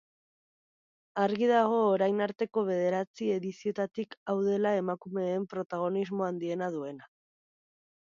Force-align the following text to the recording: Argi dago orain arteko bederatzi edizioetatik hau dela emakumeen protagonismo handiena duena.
Argi 1.23 1.49
dago 1.49 1.81
orain 1.89 2.23
arteko 2.25 2.63
bederatzi 2.69 3.27
edizioetatik 3.33 4.17
hau 4.33 4.37
dela 4.47 4.71
emakumeen 4.79 5.45
protagonismo 5.53 6.27
handiena 6.29 6.71
duena. 6.77 7.11